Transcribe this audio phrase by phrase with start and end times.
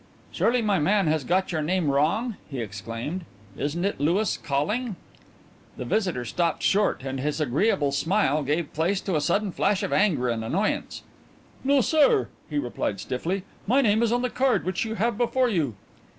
[0.31, 3.23] "Surely my man has got your name wrong?" he exclaimed.
[3.55, 4.95] "Isn't it Louis Calling?"
[5.77, 9.93] The visitor stopped short and his agreeable smile gave place to a sudden flash of
[9.93, 11.03] anger or annoyance.
[11.63, 13.43] "No, sir," he replied stiffly.
[13.67, 15.75] "My name is on the card which you have before you."